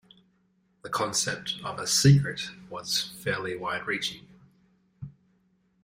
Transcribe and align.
The 0.81 0.89
concept 0.89 1.57
of 1.63 1.77
a 1.77 1.85
"secret" 1.85 2.49
was 2.71 3.11
fairly 3.21 3.55
wide 3.55 3.85
reaching. 3.85 4.27